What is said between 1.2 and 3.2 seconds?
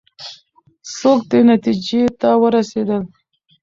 دې نتیجې ته ورسېدل؟